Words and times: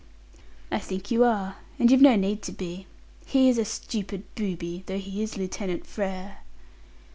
"I 0.71 0.79
think 0.79 1.11
you 1.11 1.23
are 1.25 1.57
and 1.77 1.91
you've 1.91 2.01
no 2.01 2.15
need 2.15 2.41
to 2.41 2.51
be. 2.51 2.87
He 3.27 3.49
is 3.49 3.59
a 3.59 3.65
stupid 3.65 4.23
booby, 4.33 4.81
though 4.87 4.97
he 4.97 5.21
is 5.21 5.37
Lieutenant 5.37 5.85
Frere." 5.85 6.39